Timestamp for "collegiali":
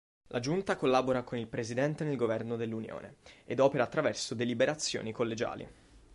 5.11-5.69